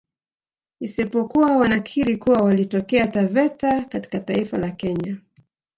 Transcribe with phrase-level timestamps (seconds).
[0.79, 5.17] Isipokuwa wanakiri kuwa walitokea Taveta katika taifa la Kenya